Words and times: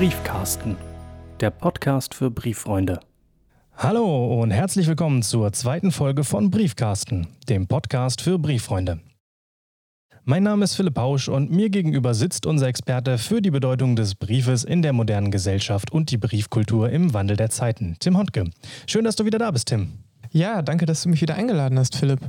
Briefkasten, 0.00 0.78
der 1.40 1.50
Podcast 1.50 2.14
für 2.14 2.30
Brieffreunde. 2.30 3.00
Hallo 3.76 4.40
und 4.40 4.50
herzlich 4.50 4.86
willkommen 4.86 5.22
zur 5.22 5.52
zweiten 5.52 5.92
Folge 5.92 6.24
von 6.24 6.50
Briefkasten, 6.50 7.26
dem 7.50 7.66
Podcast 7.66 8.22
für 8.22 8.38
Brieffreunde. 8.38 9.00
Mein 10.24 10.42
Name 10.42 10.64
ist 10.64 10.74
Philipp 10.74 10.94
Pausch 10.94 11.28
und 11.28 11.50
mir 11.50 11.68
gegenüber 11.68 12.14
sitzt 12.14 12.46
unser 12.46 12.68
Experte 12.68 13.18
für 13.18 13.42
die 13.42 13.50
Bedeutung 13.50 13.94
des 13.94 14.14
Briefes 14.14 14.64
in 14.64 14.80
der 14.80 14.94
modernen 14.94 15.30
Gesellschaft 15.30 15.92
und 15.92 16.10
die 16.10 16.16
Briefkultur 16.16 16.88
im 16.88 17.12
Wandel 17.12 17.36
der 17.36 17.50
Zeiten, 17.50 17.96
Tim 18.00 18.16
Hontke. 18.16 18.44
Schön, 18.86 19.04
dass 19.04 19.16
du 19.16 19.26
wieder 19.26 19.38
da 19.38 19.50
bist, 19.50 19.68
Tim. 19.68 19.98
Ja, 20.30 20.62
danke, 20.62 20.86
dass 20.86 21.02
du 21.02 21.10
mich 21.10 21.20
wieder 21.20 21.34
eingeladen 21.34 21.78
hast, 21.78 21.94
Philipp. 21.94 22.20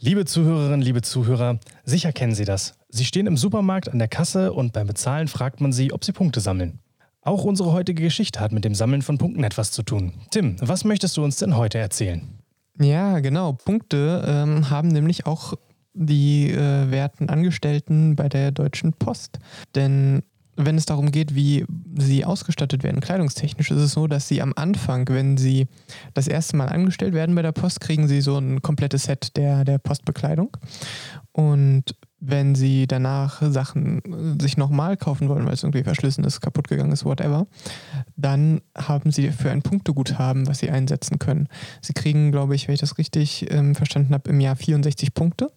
Liebe 0.00 0.24
Zuhörerinnen, 0.24 0.80
liebe 0.80 1.02
Zuhörer, 1.02 1.58
sicher 1.82 2.12
kennen 2.12 2.32
Sie 2.32 2.44
das. 2.44 2.74
Sie 2.88 3.04
stehen 3.04 3.26
im 3.26 3.36
Supermarkt 3.36 3.88
an 3.88 3.98
der 3.98 4.06
Kasse 4.06 4.52
und 4.52 4.72
beim 4.72 4.86
Bezahlen 4.86 5.26
fragt 5.26 5.60
man 5.60 5.72
Sie, 5.72 5.92
ob 5.92 6.04
Sie 6.04 6.12
Punkte 6.12 6.38
sammeln. 6.38 6.78
Auch 7.20 7.42
unsere 7.42 7.72
heutige 7.72 8.04
Geschichte 8.04 8.38
hat 8.38 8.52
mit 8.52 8.64
dem 8.64 8.76
Sammeln 8.76 9.02
von 9.02 9.18
Punkten 9.18 9.42
etwas 9.42 9.72
zu 9.72 9.82
tun. 9.82 10.12
Tim, 10.30 10.54
was 10.60 10.84
möchtest 10.84 11.16
du 11.16 11.24
uns 11.24 11.38
denn 11.38 11.56
heute 11.56 11.78
erzählen? 11.78 12.22
Ja, 12.78 13.18
genau. 13.18 13.54
Punkte 13.54 14.22
ähm, 14.24 14.70
haben 14.70 14.86
nämlich 14.86 15.26
auch 15.26 15.54
die 15.94 16.48
äh, 16.52 16.92
werten 16.92 17.28
Angestellten 17.28 18.14
bei 18.14 18.28
der 18.28 18.52
Deutschen 18.52 18.92
Post. 18.92 19.40
Denn 19.74 20.22
wenn 20.58 20.76
es 20.76 20.86
darum 20.86 21.12
geht, 21.12 21.34
wie 21.36 21.64
sie 21.96 22.24
ausgestattet 22.24 22.82
werden, 22.82 23.00
kleidungstechnisch, 23.00 23.70
ist 23.70 23.78
es 23.80 23.92
so, 23.92 24.08
dass 24.08 24.26
sie 24.26 24.42
am 24.42 24.52
Anfang, 24.56 25.08
wenn 25.08 25.36
sie 25.36 25.68
das 26.14 26.26
erste 26.26 26.56
Mal 26.56 26.66
angestellt 26.68 27.14
werden 27.14 27.34
bei 27.34 27.42
der 27.42 27.52
Post, 27.52 27.80
kriegen 27.80 28.08
sie 28.08 28.20
so 28.20 28.36
ein 28.36 28.60
komplettes 28.60 29.04
Set 29.04 29.36
der, 29.36 29.64
der 29.64 29.78
Postbekleidung. 29.78 30.56
Und 31.30 31.94
wenn 32.20 32.54
sie 32.54 32.86
danach 32.86 33.42
Sachen 33.50 34.02
äh, 34.38 34.42
sich 34.42 34.56
nochmal 34.56 34.96
kaufen 34.96 35.28
wollen, 35.28 35.46
weil 35.46 35.54
es 35.54 35.62
irgendwie 35.62 35.84
verschlissen 35.84 36.24
ist, 36.24 36.40
kaputt 36.40 36.68
gegangen 36.68 36.92
ist, 36.92 37.04
whatever, 37.04 37.46
dann 38.16 38.60
haben 38.76 39.12
sie 39.12 39.30
für 39.30 39.50
ein 39.50 39.62
Punkteguthaben, 39.62 40.46
was 40.46 40.58
sie 40.58 40.70
einsetzen 40.70 41.18
können. 41.18 41.48
Sie 41.80 41.92
kriegen, 41.92 42.32
glaube 42.32 42.54
ich, 42.54 42.66
wenn 42.66 42.74
ich 42.74 42.80
das 42.80 42.98
richtig 42.98 43.50
ähm, 43.52 43.74
verstanden 43.74 44.14
habe, 44.14 44.30
im 44.30 44.40
Jahr 44.40 44.56
64 44.56 45.14
Punkte 45.14 45.50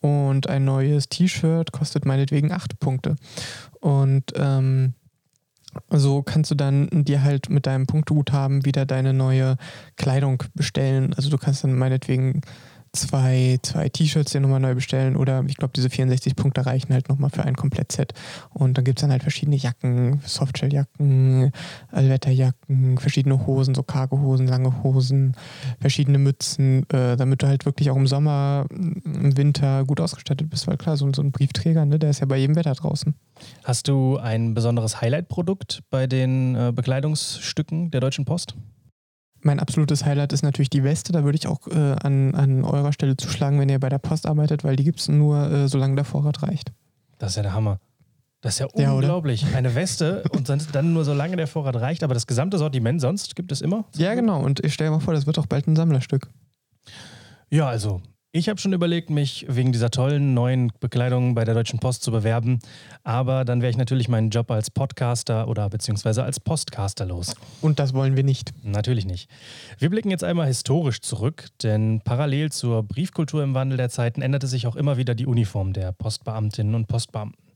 und 0.00 0.48
ein 0.48 0.64
neues 0.64 1.08
T-Shirt 1.08 1.72
kostet 1.72 2.04
meinetwegen 2.04 2.52
8 2.52 2.78
Punkte. 2.78 3.16
Und 3.80 4.32
ähm, 4.36 4.94
so 5.88 6.22
kannst 6.22 6.50
du 6.50 6.54
dann 6.54 6.88
dir 6.90 7.22
halt 7.22 7.48
mit 7.48 7.66
deinem 7.66 7.86
Punkteguthaben 7.86 8.64
wieder 8.64 8.84
deine 8.84 9.14
neue 9.14 9.56
Kleidung 9.96 10.42
bestellen. 10.54 11.14
Also 11.14 11.30
du 11.30 11.38
kannst 11.38 11.64
dann 11.64 11.78
meinetwegen 11.78 12.42
zwei, 12.92 13.58
zwei 13.62 13.88
T-Shirts 13.88 14.32
dir 14.32 14.40
nochmal 14.40 14.60
neu 14.60 14.74
bestellen 14.74 15.16
oder 15.16 15.44
ich 15.46 15.56
glaube, 15.56 15.72
diese 15.74 15.88
64 15.88 16.36
Punkte 16.36 16.66
reichen 16.66 16.92
halt 16.92 17.08
nochmal 17.08 17.30
für 17.30 17.42
ein 17.42 17.56
Komplettset. 17.56 18.12
Und 18.50 18.76
dann 18.76 18.84
gibt 18.84 18.98
es 18.98 19.02
dann 19.02 19.10
halt 19.10 19.22
verschiedene 19.22 19.56
Jacken, 19.56 20.20
Softshelljacken, 20.24 21.52
Allwetterjacken, 21.90 22.98
verschiedene 22.98 23.46
Hosen, 23.46 23.74
so 23.74 23.82
Cargohosen, 23.82 24.46
lange 24.46 24.82
Hosen, 24.82 25.34
verschiedene 25.80 26.18
Mützen, 26.18 26.88
äh, 26.90 27.16
damit 27.16 27.42
du 27.42 27.46
halt 27.46 27.64
wirklich 27.64 27.90
auch 27.90 27.96
im 27.96 28.06
Sommer, 28.06 28.66
im 28.70 29.36
Winter 29.36 29.84
gut 29.84 30.00
ausgestattet 30.00 30.50
bist, 30.50 30.66
weil 30.66 30.76
klar, 30.76 30.96
so, 30.96 31.10
so 31.12 31.22
ein 31.22 31.32
Briefträger, 31.32 31.86
ne, 31.86 31.98
der 31.98 32.10
ist 32.10 32.20
ja 32.20 32.26
bei 32.26 32.36
jedem 32.36 32.56
Wetter 32.56 32.74
draußen. 32.74 33.14
Hast 33.64 33.88
du 33.88 34.18
ein 34.18 34.54
besonderes 34.54 35.00
Highlight-Produkt 35.00 35.80
bei 35.90 36.06
den 36.06 36.54
äh, 36.54 36.72
Bekleidungsstücken 36.74 37.90
der 37.90 38.00
Deutschen 38.00 38.24
Post? 38.24 38.54
Mein 39.42 39.60
absolutes 39.60 40.04
Highlight 40.04 40.32
ist 40.32 40.42
natürlich 40.42 40.70
die 40.70 40.84
Weste. 40.84 41.12
Da 41.12 41.24
würde 41.24 41.36
ich 41.36 41.46
auch 41.48 41.66
äh, 41.68 41.96
an, 42.02 42.34
an 42.34 42.64
eurer 42.64 42.92
Stelle 42.92 43.16
zuschlagen, 43.16 43.58
wenn 43.58 43.68
ihr 43.68 43.80
bei 43.80 43.88
der 43.88 43.98
Post 43.98 44.26
arbeitet, 44.26 44.64
weil 44.64 44.76
die 44.76 44.84
gibt 44.84 45.00
es 45.00 45.08
nur, 45.08 45.50
äh, 45.50 45.68
solange 45.68 45.96
der 45.96 46.04
Vorrat 46.04 46.42
reicht. 46.42 46.72
Das 47.18 47.30
ist 47.30 47.36
ja 47.36 47.42
der 47.42 47.54
Hammer. 47.54 47.78
Das 48.40 48.54
ist 48.54 48.58
ja, 48.60 48.68
ja 48.76 48.92
unglaublich. 48.92 49.44
Oder? 49.46 49.56
Eine 49.56 49.74
Weste 49.74 50.24
und 50.32 50.48
dann 50.48 50.92
nur 50.92 51.04
solange 51.04 51.36
der 51.36 51.46
Vorrat 51.46 51.76
reicht, 51.76 52.02
aber 52.02 52.14
das 52.14 52.26
gesamte 52.26 52.58
Sortiment 52.58 53.00
sonst 53.00 53.36
gibt 53.36 53.52
es 53.52 53.60
immer? 53.60 53.84
Ja, 53.96 54.14
genau. 54.14 54.40
Und 54.42 54.64
ich 54.64 54.74
stelle 54.74 54.90
mir 54.90 55.00
vor, 55.00 55.14
das 55.14 55.26
wird 55.26 55.38
auch 55.38 55.46
bald 55.46 55.66
ein 55.66 55.76
Sammlerstück. 55.76 56.28
Ja, 57.50 57.68
also 57.68 58.00
ich 58.34 58.48
habe 58.48 58.58
schon 58.58 58.72
überlegt, 58.72 59.10
mich 59.10 59.44
wegen 59.46 59.72
dieser 59.72 59.90
tollen 59.90 60.32
neuen 60.32 60.72
Bekleidung 60.80 61.34
bei 61.34 61.44
der 61.44 61.52
Deutschen 61.52 61.80
Post 61.80 62.02
zu 62.02 62.10
bewerben, 62.10 62.60
aber 63.04 63.44
dann 63.44 63.60
wäre 63.60 63.70
ich 63.70 63.76
natürlich 63.76 64.08
meinen 64.08 64.30
Job 64.30 64.50
als 64.50 64.70
Podcaster 64.70 65.48
oder 65.48 65.68
beziehungsweise 65.68 66.24
als 66.24 66.40
Postcaster 66.40 67.04
los. 67.04 67.34
Und 67.60 67.78
das 67.78 67.92
wollen 67.92 68.16
wir 68.16 68.24
nicht. 68.24 68.54
Natürlich 68.64 69.04
nicht. 69.04 69.28
Wir 69.78 69.90
blicken 69.90 70.10
jetzt 70.10 70.24
einmal 70.24 70.46
historisch 70.46 71.02
zurück, 71.02 71.48
denn 71.62 72.00
parallel 72.04 72.50
zur 72.50 72.82
Briefkultur 72.82 73.42
im 73.42 73.52
Wandel 73.52 73.76
der 73.76 73.90
Zeiten 73.90 74.22
änderte 74.22 74.46
sich 74.46 74.66
auch 74.66 74.76
immer 74.76 74.96
wieder 74.96 75.14
die 75.14 75.26
Uniform 75.26 75.74
der 75.74 75.92
Postbeamtinnen 75.92 76.74
und 76.74 76.88
Postbeamten. 76.88 77.52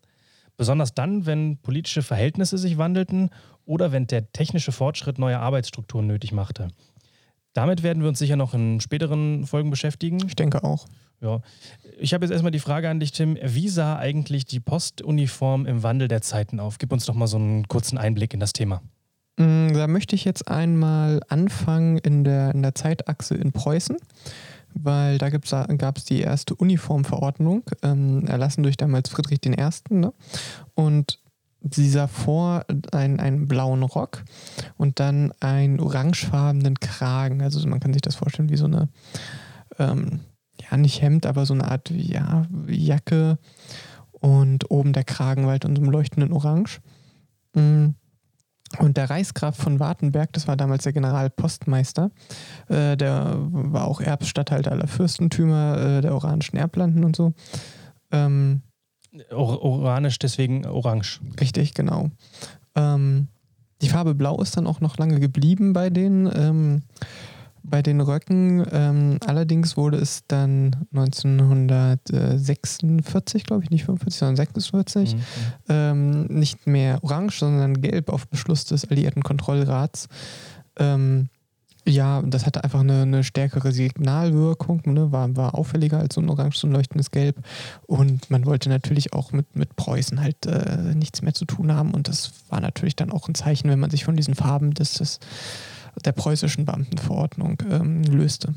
Besonders 0.58 0.92
dann, 0.92 1.24
wenn 1.24 1.56
politische 1.56 2.02
Verhältnisse 2.02 2.58
sich 2.58 2.76
wandelten 2.76 3.30
oder 3.64 3.92
wenn 3.92 4.06
der 4.06 4.30
technische 4.32 4.72
Fortschritt 4.72 5.18
neue 5.18 5.38
Arbeitsstrukturen 5.38 6.06
nötig 6.06 6.32
machte. 6.32 6.68
Damit 7.56 7.82
werden 7.82 8.02
wir 8.02 8.10
uns 8.10 8.18
sicher 8.18 8.36
noch 8.36 8.52
in 8.52 8.82
späteren 8.82 9.46
Folgen 9.46 9.70
beschäftigen. 9.70 10.18
Ich 10.26 10.36
denke 10.36 10.62
auch. 10.62 10.86
Ja. 11.22 11.40
Ich 11.98 12.12
habe 12.12 12.26
jetzt 12.26 12.32
erstmal 12.32 12.52
die 12.52 12.60
Frage 12.60 12.90
an 12.90 13.00
dich, 13.00 13.12
Tim. 13.12 13.38
Wie 13.42 13.70
sah 13.70 13.96
eigentlich 13.96 14.44
die 14.44 14.60
Postuniform 14.60 15.64
im 15.64 15.82
Wandel 15.82 16.06
der 16.06 16.20
Zeiten 16.20 16.60
auf? 16.60 16.76
Gib 16.76 16.92
uns 16.92 17.06
doch 17.06 17.14
mal 17.14 17.26
so 17.26 17.38
einen 17.38 17.66
kurzen 17.66 17.96
Einblick 17.96 18.34
in 18.34 18.40
das 18.40 18.52
Thema. 18.52 18.82
Mm, 19.38 19.72
da 19.72 19.86
möchte 19.86 20.14
ich 20.14 20.26
jetzt 20.26 20.48
einmal 20.48 21.22
anfangen 21.28 21.96
in 21.96 22.24
der, 22.24 22.54
in 22.54 22.60
der 22.60 22.74
Zeitachse 22.74 23.36
in 23.36 23.52
Preußen, 23.52 23.96
weil 24.74 25.16
da 25.16 25.30
gab 25.30 25.96
es 25.96 26.04
die 26.04 26.20
erste 26.20 26.54
Uniformverordnung, 26.54 27.62
ähm, 27.82 28.26
erlassen 28.26 28.64
durch 28.64 28.76
damals 28.76 29.08
Friedrich 29.08 29.38
I. 29.46 29.94
Ne? 29.94 30.12
Und 30.74 31.20
sie 31.72 31.88
sah 31.88 32.06
vor 32.06 32.64
einen, 32.92 33.20
einen 33.20 33.48
blauen 33.48 33.82
Rock 33.82 34.24
und 34.76 35.00
dann 35.00 35.32
einen 35.40 35.80
orangefarbenen 35.80 36.80
Kragen. 36.80 37.42
Also 37.42 37.66
man 37.68 37.80
kann 37.80 37.92
sich 37.92 38.02
das 38.02 38.16
vorstellen 38.16 38.50
wie 38.50 38.56
so 38.56 38.66
eine, 38.66 38.88
ähm, 39.78 40.20
ja 40.60 40.76
nicht 40.76 41.02
Hemd, 41.02 41.26
aber 41.26 41.46
so 41.46 41.54
eine 41.54 41.70
Art 41.70 41.90
ja, 41.90 42.46
Jacke 42.68 43.38
und 44.12 44.70
oben 44.70 44.92
der 44.92 45.04
Kragen 45.04 45.46
halt 45.46 45.64
in 45.64 45.76
so 45.76 45.82
einem 45.82 45.90
leuchtenden 45.90 46.32
Orange. 46.32 46.80
Mm. 47.54 47.90
Und 48.78 48.96
der 48.96 49.08
Reichsgraf 49.08 49.56
von 49.56 49.78
Wartenberg, 49.78 50.32
das 50.32 50.48
war 50.48 50.56
damals 50.56 50.82
der 50.82 50.92
Generalpostmeister, 50.92 52.10
äh, 52.68 52.96
der 52.96 53.36
war 53.38 53.86
auch 53.86 54.00
Erbstatthalter 54.00 54.72
aller 54.72 54.88
Fürstentümer 54.88 55.78
äh, 55.78 56.00
der 56.00 56.12
Oranischen 56.12 56.58
Erblanden 56.58 57.04
und 57.04 57.14
so. 57.14 57.32
Ähm, 58.10 58.62
Or 59.30 59.62
oranisch, 59.62 60.18
deswegen 60.18 60.66
orange. 60.66 61.20
Richtig, 61.40 61.74
genau. 61.74 62.10
Ähm, 62.74 63.28
die 63.82 63.88
Farbe 63.88 64.14
Blau 64.14 64.40
ist 64.40 64.56
dann 64.56 64.66
auch 64.66 64.80
noch 64.80 64.96
lange 64.98 65.20
geblieben 65.20 65.72
bei 65.72 65.90
den, 65.90 66.28
ähm, 66.34 66.82
bei 67.62 67.82
den 67.82 68.00
Röcken. 68.00 68.66
Ähm, 68.70 69.18
allerdings 69.26 69.76
wurde 69.76 69.98
es 69.98 70.24
dann 70.28 70.86
1946, 70.92 73.44
glaube 73.44 73.64
ich, 73.64 73.70
nicht 73.70 73.84
45, 73.84 74.18
sondern 74.18 74.36
46, 74.36 75.14
mhm. 75.14 75.20
Ähm, 75.68 76.24
nicht 76.26 76.66
mehr 76.66 77.00
orange, 77.02 77.38
sondern 77.38 77.82
gelb 77.82 78.10
auf 78.10 78.26
Beschluss 78.28 78.64
des 78.64 78.90
Alliierten 78.90 79.22
Kontrollrats. 79.22 80.08
Ähm, 80.78 81.28
ja, 81.88 82.22
das 82.22 82.46
hatte 82.46 82.64
einfach 82.64 82.80
eine, 82.80 83.02
eine 83.02 83.24
stärkere 83.24 83.72
Signalwirkung, 83.72 84.82
ne? 84.86 85.12
war, 85.12 85.34
war 85.36 85.54
auffälliger 85.54 85.98
als 85.98 86.14
so 86.16 86.20
ein 86.20 86.28
orange, 86.28 86.58
so 86.58 86.66
leuchtendes 86.66 87.10
Gelb. 87.10 87.36
Und 87.86 88.28
man 88.30 88.44
wollte 88.44 88.68
natürlich 88.68 89.12
auch 89.12 89.32
mit, 89.32 89.54
mit 89.54 89.76
Preußen 89.76 90.20
halt 90.20 90.46
äh, 90.46 90.94
nichts 90.94 91.22
mehr 91.22 91.34
zu 91.34 91.44
tun 91.44 91.72
haben. 91.72 91.94
Und 91.94 92.08
das 92.08 92.32
war 92.48 92.60
natürlich 92.60 92.96
dann 92.96 93.12
auch 93.12 93.28
ein 93.28 93.34
Zeichen, 93.34 93.70
wenn 93.70 93.78
man 93.78 93.90
sich 93.90 94.04
von 94.04 94.16
diesen 94.16 94.34
Farben 94.34 94.74
des, 94.74 94.94
des, 94.94 95.20
der 96.04 96.12
preußischen 96.12 96.64
Beamtenverordnung 96.64 97.62
ähm, 97.70 98.02
löste. 98.02 98.54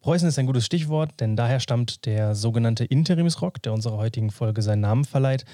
Preußen 0.00 0.28
ist 0.28 0.38
ein 0.38 0.46
gutes 0.46 0.66
Stichwort, 0.66 1.20
denn 1.20 1.36
daher 1.36 1.60
stammt 1.60 2.06
der 2.06 2.34
sogenannte 2.34 2.84
Interimsrock, 2.84 3.62
der 3.62 3.72
unserer 3.72 3.96
heutigen 3.96 4.30
Folge 4.30 4.60
seinen 4.60 4.80
Namen 4.80 5.04
verleiht. 5.04 5.44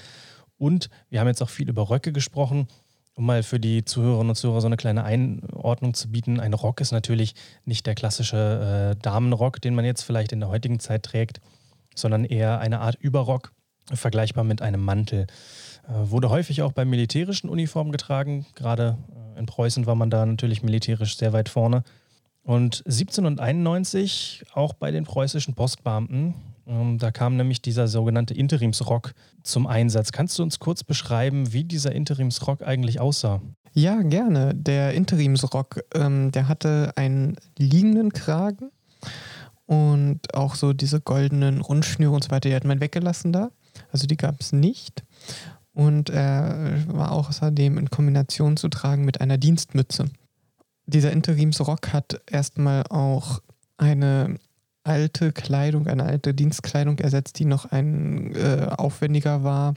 Und 0.57 0.89
wir 1.11 1.21
haben 1.21 1.29
jetzt 1.29 1.43
auch 1.43 1.51
viel 1.51 1.69
über 1.69 1.91
Röcke 1.91 2.13
gesprochen 2.13 2.67
um 3.19 3.27
mal 3.27 3.43
für 3.43 3.59
die 3.59 3.85
Zuhörerinnen 3.85 4.31
und 4.31 4.37
Zuhörer 4.37 4.61
so 4.61 4.69
eine 4.69 4.77
kleine 4.77 5.03
Einordnung 5.03 5.93
zu 5.93 6.09
bieten, 6.09 6.39
ein 6.39 6.55
Rock 6.55 6.81
ist 6.81 6.93
natürlich 6.93 7.35
nicht 7.65 7.85
der 7.85 7.97
klassische 7.97 8.95
äh, 8.97 9.03
Damenrock, 9.03 9.61
den 9.61 9.75
man 9.75 9.85
jetzt 9.85 10.03
vielleicht 10.03 10.31
in 10.31 10.39
der 10.39 10.49
heutigen 10.49 10.79
Zeit 10.79 11.03
trägt, 11.03 11.41
sondern 11.97 12.25
eher 12.25 12.61
eine 12.61 12.79
Art 12.79 12.95
Überrock, 12.95 13.53
vergleichbar 13.93 14.45
mit 14.45 14.63
einem 14.63 14.85
Mantel. 14.85 15.27
Äh, 15.89 16.11
wurde 16.11 16.31
häufig 16.31 16.63
auch 16.63 16.71
bei 16.71 16.85
militärischen 16.85 17.51
Uniformen 17.51 17.91
getragen. 17.91 18.47
Gerade 18.55 18.99
äh, 19.35 19.41
in 19.41 19.47
Preußen 19.47 19.87
war 19.87 19.97
man 19.97 20.11
da 20.11 20.25
natürlich 20.25 20.63
militärisch 20.63 21.17
sehr 21.17 21.33
weit 21.33 21.49
vorne. 21.49 21.83
Und 22.45 22.85
1791 22.87 24.45
auch 24.55 24.75
bei 24.75 24.93
den 24.93 25.03
preußischen 25.03 25.55
Postbeamten 25.55 26.35
da 26.99 27.11
kam 27.11 27.37
nämlich 27.37 27.63
dieser 27.63 27.89
sogenannte 27.89 28.35
Interimsrock 28.35 29.15
zum 29.43 29.67
Einsatz. 29.67 30.13
Kannst 30.13 30.39
du 30.39 30.43
uns 30.43 30.59
kurz 30.59 30.85
beschreiben, 30.85 31.53
wie 31.53 31.65
dieser 31.65 31.93
Interimsrock 31.93 32.63
eigentlich 32.63 33.01
aussah? 33.01 33.41
Ja, 33.73 34.03
gerne. 34.03 34.55
Der 34.55 34.93
Interimsrock, 34.93 35.81
ähm, 35.95 36.31
der 36.31 36.47
hatte 36.49 36.93
einen 36.97 37.37
liegenden 37.59 38.13
Kragen 38.13 38.71
und 39.67 40.35
auch 40.35 40.57
so 40.57 40.75
diese 40.75 41.01
goldenen 41.01 41.63
Rundschnüre 41.63 42.13
und 42.13 42.25
so 42.25 42.31
weiter, 42.31 42.51
die 42.51 42.55
hat 42.55 42.65
man 42.65 42.81
weggelassen 42.81 43.33
da. 43.33 43.51
Also 43.91 44.07
die 44.07 44.17
gab 44.17 44.41
es 44.41 44.53
nicht. 44.53 45.05
und 45.79 46.11
er 46.11 46.83
war 46.89 47.13
außerdem 47.13 47.79
in 47.79 47.89
Kombination 47.89 48.57
zu 48.57 48.69
tragen 48.69 49.05
mit 49.05 49.21
einer 49.21 49.39
Dienstmütze. 49.39 50.07
Dieser 50.87 51.13
Interimsrock 51.13 51.93
hat 51.93 52.21
erstmal 52.27 52.83
auch 52.89 53.41
eine 53.77 54.41
alte 54.89 55.33
Kleidung, 55.33 55.87
eine 55.87 56.05
alte 56.05 56.35
Dienstkleidung 56.35 56.99
ersetzt, 56.99 57.39
die 57.39 57.45
noch 57.45 57.71
ein 57.71 58.35
äh, 58.35 58.67
aufwendiger 58.77 59.45
war. 59.45 59.75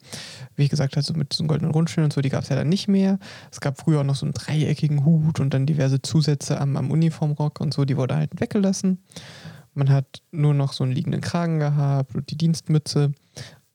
Wie 0.55 0.67
gesagt, 0.67 0.97
also 0.97 1.13
mit 1.13 1.33
so 1.33 1.43
einem 1.43 1.49
goldenen 1.49 1.73
Rundstellen 1.73 2.05
und 2.05 2.13
so, 2.13 2.21
die 2.21 2.29
gab 2.29 2.43
es 2.43 2.49
ja 2.49 2.55
dann 2.55 2.69
nicht 2.69 2.87
mehr. 2.87 3.19
Es 3.51 3.61
gab 3.61 3.79
früher 3.79 3.99
auch 3.99 4.05
noch 4.05 4.15
so 4.15 4.25
einen 4.25 4.33
dreieckigen 4.33 5.05
Hut 5.05 5.39
und 5.39 5.53
dann 5.53 5.65
diverse 5.65 6.01
Zusätze 6.01 6.59
am, 6.59 6.77
am 6.77 6.89
Uniformrock 6.89 7.59
und 7.59 7.73
so, 7.73 7.85
die 7.85 7.97
wurde 7.97 8.15
halt 8.15 8.39
weggelassen. 8.39 9.03
Man 9.73 9.89
hat 9.89 10.21
nur 10.31 10.53
noch 10.53 10.73
so 10.73 10.83
einen 10.83 10.93
liegenden 10.93 11.21
Kragen 11.21 11.59
gehabt 11.59 12.15
und 12.15 12.29
die 12.31 12.37
Dienstmütze. 12.37 13.11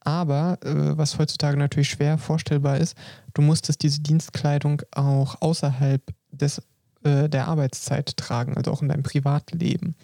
Aber 0.01 0.59
äh, 0.63 0.97
was 0.97 1.19
heutzutage 1.19 1.57
natürlich 1.57 1.91
schwer 1.91 2.17
vorstellbar 2.17 2.79
ist, 2.79 2.97
du 3.35 3.43
musstest 3.43 3.83
diese 3.83 4.01
Dienstkleidung 4.01 4.83
auch 4.93 5.41
außerhalb 5.41 6.01
des, 6.31 6.63
äh, 7.03 7.29
der 7.29 7.49
Arbeitszeit 7.49 8.17
tragen, 8.17 8.57
also 8.57 8.71
auch 8.71 8.83
in 8.83 8.89
deinem 8.89 9.03
Privatleben. 9.03 9.97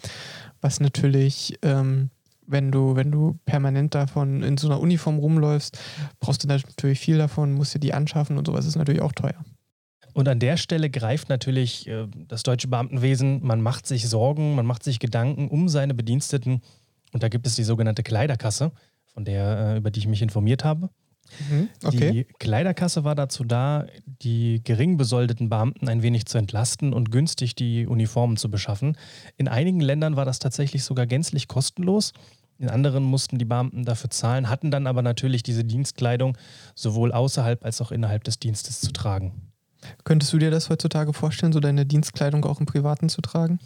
Was 0.63 0.79
natürlich, 0.79 1.59
ähm, 1.61 2.09
wenn 2.47 2.71
du, 2.71 2.95
wenn 2.95 3.11
du 3.11 3.37
permanent 3.45 3.93
davon 3.93 4.43
in 4.43 4.57
so 4.57 4.67
einer 4.69 4.79
Uniform 4.79 5.19
rumläufst, 5.19 5.77
brauchst 6.21 6.41
du 6.41 6.47
natürlich 6.47 6.99
viel 6.99 7.17
davon, 7.17 7.53
musst 7.53 7.75
dir 7.75 7.79
die 7.79 7.93
anschaffen 7.93 8.37
und 8.37 8.47
sowas 8.47 8.65
ist 8.65 8.77
natürlich 8.77 9.01
auch 9.01 9.11
teuer. 9.11 9.43
Und 10.13 10.29
an 10.29 10.39
der 10.39 10.55
Stelle 10.55 10.89
greift 10.89 11.27
natürlich 11.27 11.85
äh, 11.87 12.07
das 12.29 12.43
deutsche 12.43 12.69
Beamtenwesen, 12.69 13.45
man 13.45 13.61
macht 13.61 13.85
sich 13.85 14.07
Sorgen, 14.07 14.55
man 14.55 14.65
macht 14.65 14.83
sich 14.83 14.99
Gedanken 14.99 15.49
um 15.49 15.67
seine 15.67 15.93
Bediensteten. 15.93 16.61
Und 17.11 17.23
da 17.23 17.27
gibt 17.27 17.45
es 17.45 17.55
die 17.55 17.63
sogenannte 17.63 18.03
Kleiderkasse, 18.03 18.71
von 19.13 19.25
der, 19.25 19.57
äh, 19.57 19.77
über 19.77 19.91
die 19.91 19.99
ich 19.99 20.07
mich 20.07 20.21
informiert 20.21 20.63
habe. 20.63 20.89
Mhm, 21.49 21.69
okay. 21.83 22.11
Die 22.11 22.23
Kleiderkasse 22.39 23.03
war 23.03 23.15
dazu 23.15 23.43
da, 23.43 23.85
die 24.05 24.61
gering 24.63 24.97
besoldeten 24.97 25.49
Beamten 25.49 25.89
ein 25.89 26.01
wenig 26.03 26.25
zu 26.25 26.37
entlasten 26.37 26.93
und 26.93 27.11
günstig 27.11 27.55
die 27.55 27.87
Uniformen 27.87 28.37
zu 28.37 28.49
beschaffen. 28.49 28.97
In 29.37 29.47
einigen 29.47 29.79
Ländern 29.79 30.15
war 30.15 30.25
das 30.25 30.39
tatsächlich 30.39 30.83
sogar 30.83 31.07
gänzlich 31.07 31.47
kostenlos. 31.47 32.13
In 32.59 32.69
anderen 32.69 33.03
mussten 33.03 33.39
die 33.39 33.45
Beamten 33.45 33.83
dafür 33.83 34.09
zahlen, 34.09 34.49
hatten 34.49 34.71
dann 34.71 34.87
aber 34.87 35.01
natürlich 35.01 35.43
diese 35.43 35.63
Dienstkleidung 35.63 36.37
sowohl 36.75 37.11
außerhalb 37.11 37.65
als 37.65 37.81
auch 37.81 37.91
innerhalb 37.91 38.23
des 38.23 38.39
Dienstes 38.39 38.79
zu 38.79 38.91
tragen. 38.91 39.51
Könntest 40.03 40.31
du 40.31 40.37
dir 40.37 40.51
das 40.51 40.69
heutzutage 40.69 41.13
vorstellen, 41.13 41.51
so 41.51 41.59
deine 41.59 41.85
Dienstkleidung 41.85 42.45
auch 42.45 42.59
im 42.59 42.65
Privaten 42.65 43.09
zu 43.09 43.21
tragen? 43.21 43.59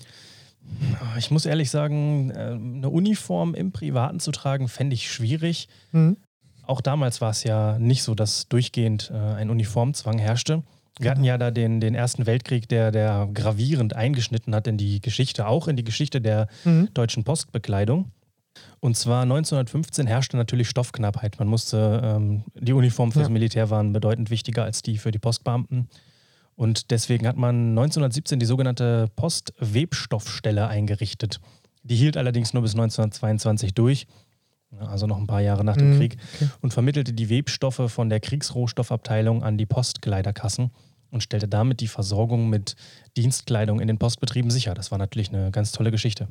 Ich 1.17 1.31
muss 1.31 1.45
ehrlich 1.45 1.69
sagen, 1.69 2.31
äh, 2.31 2.53
eine 2.53 2.89
Uniform 2.89 3.53
im 3.53 3.71
Privaten 3.71 4.19
zu 4.19 4.31
tragen, 4.31 4.67
fände 4.67 4.95
ich 4.95 5.11
schwierig. 5.11 5.69
Mhm. 5.91 6.17
Auch 6.67 6.81
damals 6.81 7.21
war 7.21 7.31
es 7.31 7.43
ja 7.43 7.79
nicht 7.79 8.03
so, 8.03 8.13
dass 8.13 8.47
durchgehend 8.49 9.11
äh, 9.13 9.17
ein 9.17 9.49
Uniformzwang 9.49 10.19
herrschte. 10.19 10.63
Wir 10.99 11.11
hatten 11.11 11.23
ja 11.23 11.37
da 11.37 11.51
den, 11.51 11.79
den 11.79 11.95
Ersten 11.95 12.25
Weltkrieg, 12.25 12.67
der, 12.67 12.91
der 12.91 13.29
gravierend 13.33 13.95
eingeschnitten 13.95 14.53
hat 14.55 14.67
in 14.67 14.77
die 14.77 14.99
Geschichte, 14.99 15.47
auch 15.47 15.67
in 15.67 15.75
die 15.75 15.83
Geschichte 15.83 16.21
der 16.21 16.47
mhm. 16.65 16.89
deutschen 16.93 17.23
Postbekleidung. 17.23 18.11
Und 18.79 18.97
zwar 18.97 19.21
1915 19.21 20.07
herrschte 20.07 20.37
natürlich 20.37 20.67
Stoffknappheit. 20.69 21.39
Man 21.39 21.47
musste, 21.47 22.01
ähm, 22.03 22.43
die 22.55 22.73
Uniformen 22.73 23.11
fürs 23.11 23.27
ja. 23.27 23.33
Militär 23.33 23.69
waren 23.69 23.93
bedeutend 23.93 24.29
wichtiger 24.29 24.63
als 24.63 24.81
die 24.81 24.97
für 24.97 25.11
die 25.11 25.19
Postbeamten. 25.19 25.87
Und 26.55 26.89
deswegen 26.89 27.27
hat 27.27 27.37
man 27.37 27.69
1917 27.69 28.39
die 28.39 28.45
sogenannte 28.45 29.09
Postwebstoffstelle 29.15 30.67
eingerichtet. 30.67 31.39
Die 31.83 31.95
hielt 31.95 32.17
allerdings 32.17 32.53
nur 32.53 32.63
bis 32.63 32.73
1922 32.73 33.75
durch, 33.75 34.07
also 34.79 35.07
noch 35.07 35.17
ein 35.17 35.27
paar 35.27 35.41
Jahre 35.41 35.63
nach 35.63 35.77
dem 35.77 35.93
mhm, 35.93 35.97
Krieg, 35.97 36.17
okay. 36.35 36.49
und 36.61 36.73
vermittelte 36.73 37.13
die 37.13 37.29
Webstoffe 37.29 37.91
von 37.91 38.09
der 38.09 38.19
Kriegsrohstoffabteilung 38.19 39.43
an 39.43 39.57
die 39.57 39.65
Postkleiderkassen 39.65 40.71
und 41.09 41.23
stellte 41.23 41.47
damit 41.47 41.79
die 41.79 41.87
Versorgung 41.87 42.49
mit 42.49 42.75
Dienstkleidung 43.15 43.79
in 43.79 43.87
den 43.87 43.97
Postbetrieben 43.97 44.51
sicher. 44.51 44.73
Das 44.73 44.91
war 44.91 44.97
natürlich 44.97 45.29
eine 45.29 45.51
ganz 45.51 45.71
tolle 45.71 45.91
Geschichte. 45.91 46.27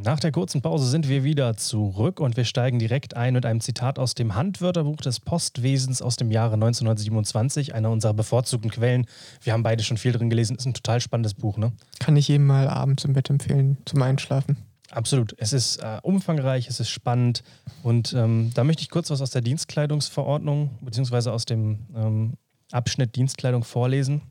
Nach 0.00 0.20
der 0.20 0.30
kurzen 0.30 0.62
Pause 0.62 0.88
sind 0.88 1.08
wir 1.08 1.24
wieder 1.24 1.56
zurück 1.56 2.20
und 2.20 2.36
wir 2.36 2.44
steigen 2.44 2.78
direkt 2.78 3.16
ein 3.16 3.34
mit 3.34 3.44
einem 3.44 3.60
Zitat 3.60 3.98
aus 3.98 4.14
dem 4.14 4.36
Handwörterbuch 4.36 4.98
des 4.98 5.18
Postwesens 5.18 6.02
aus 6.02 6.14
dem 6.14 6.30
Jahre 6.30 6.54
1927, 6.54 7.74
einer 7.74 7.90
unserer 7.90 8.14
bevorzugten 8.14 8.70
Quellen. 8.70 9.06
Wir 9.42 9.52
haben 9.52 9.64
beide 9.64 9.82
schon 9.82 9.96
viel 9.96 10.12
drin 10.12 10.30
gelesen, 10.30 10.56
ist 10.56 10.66
ein 10.66 10.74
total 10.74 11.00
spannendes 11.00 11.34
Buch, 11.34 11.58
ne? 11.58 11.72
Kann 11.98 12.16
ich 12.16 12.28
jedem 12.28 12.46
mal 12.46 12.68
abends 12.68 13.04
im 13.04 13.12
Bett 13.12 13.28
empfehlen, 13.28 13.76
zum 13.86 14.00
Einschlafen. 14.00 14.56
Absolut. 14.92 15.34
Es 15.36 15.52
ist 15.52 15.78
äh, 15.78 15.98
umfangreich, 16.02 16.68
es 16.68 16.78
ist 16.78 16.90
spannend 16.90 17.42
und 17.82 18.12
ähm, 18.14 18.52
da 18.54 18.62
möchte 18.62 18.82
ich 18.82 18.90
kurz 18.90 19.10
was 19.10 19.20
aus 19.20 19.30
der 19.30 19.42
Dienstkleidungsverordnung 19.42 20.78
beziehungsweise 20.80 21.32
aus 21.32 21.44
dem 21.44 21.86
ähm, 21.96 22.34
Abschnitt 22.70 23.16
Dienstkleidung 23.16 23.64
vorlesen. 23.64 24.22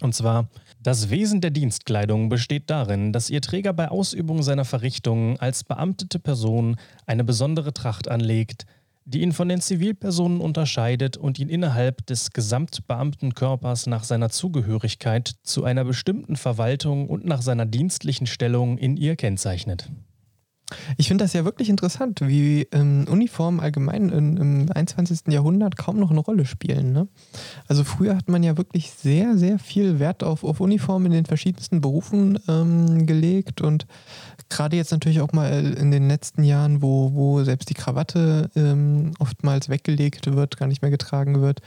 Und 0.00 0.14
zwar, 0.14 0.48
das 0.82 1.08
Wesen 1.08 1.40
der 1.40 1.50
Dienstkleidung 1.50 2.28
besteht 2.28 2.68
darin, 2.68 3.12
dass 3.12 3.30
ihr 3.30 3.40
Träger 3.40 3.72
bei 3.72 3.88
Ausübung 3.88 4.42
seiner 4.42 4.64
Verrichtungen 4.64 5.38
als 5.38 5.64
beamtete 5.64 6.18
Person 6.18 6.76
eine 7.06 7.24
besondere 7.24 7.72
Tracht 7.72 8.08
anlegt, 8.08 8.66
die 9.06 9.20
ihn 9.20 9.32
von 9.32 9.48
den 9.48 9.60
Zivilpersonen 9.60 10.40
unterscheidet 10.40 11.16
und 11.16 11.38
ihn 11.38 11.48
innerhalb 11.48 12.06
des 12.06 12.30
Gesamtbeamtenkörpers 12.32 13.86
nach 13.86 14.04
seiner 14.04 14.30
Zugehörigkeit 14.30 15.34
zu 15.42 15.64
einer 15.64 15.84
bestimmten 15.84 16.36
Verwaltung 16.36 17.08
und 17.08 17.24
nach 17.24 17.42
seiner 17.42 17.66
dienstlichen 17.66 18.26
Stellung 18.26 18.78
in 18.78 18.96
ihr 18.96 19.16
kennzeichnet. 19.16 19.90
Ich 20.96 21.08
finde 21.08 21.24
das 21.24 21.32
ja 21.32 21.44
wirklich 21.44 21.68
interessant, 21.68 22.20
wie 22.22 22.66
ähm, 22.72 23.06
Uniformen 23.10 23.60
allgemein 23.60 24.08
in, 24.10 24.36
im 24.36 24.66
21. 24.72 25.28
Jahrhundert 25.28 25.76
kaum 25.76 25.98
noch 25.98 26.10
eine 26.10 26.20
Rolle 26.20 26.46
spielen. 26.46 26.92
Ne? 26.92 27.08
Also 27.68 27.84
früher 27.84 28.16
hat 28.16 28.28
man 28.28 28.42
ja 28.42 28.56
wirklich 28.56 28.90
sehr, 28.90 29.36
sehr 29.36 29.58
viel 29.58 29.98
Wert 29.98 30.22
auf, 30.22 30.44
auf 30.44 30.60
Uniformen 30.60 31.06
in 31.06 31.12
den 31.12 31.26
verschiedensten 31.26 31.80
Berufen 31.80 32.38
ähm, 32.48 33.06
gelegt 33.06 33.60
und 33.60 33.86
gerade 34.48 34.76
jetzt 34.76 34.92
natürlich 34.92 35.20
auch 35.20 35.32
mal 35.32 35.74
in 35.74 35.90
den 35.90 36.08
letzten 36.08 36.44
Jahren, 36.44 36.82
wo, 36.82 37.12
wo 37.14 37.42
selbst 37.42 37.70
die 37.70 37.74
Krawatte 37.74 38.50
ähm, 38.54 39.12
oftmals 39.18 39.68
weggelegt 39.68 40.34
wird, 40.34 40.56
gar 40.56 40.66
nicht 40.66 40.82
mehr 40.82 40.90
getragen 40.90 41.40
wird. 41.40 41.60